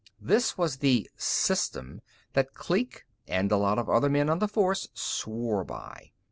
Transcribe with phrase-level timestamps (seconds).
[0.19, 2.01] That was the "system"
[2.33, 6.09] that Kleek and a lot of other men on the Force swore by.